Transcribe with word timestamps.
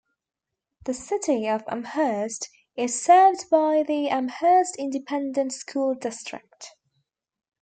The 0.85 0.95
City 0.95 1.47
of 1.47 1.63
Amherst 1.67 2.49
is 2.75 2.99
served 2.99 3.51
by 3.51 3.83
the 3.83 4.09
Amherst 4.09 4.75
Independent 4.77 5.53
School 5.53 5.93
District. 5.93 6.71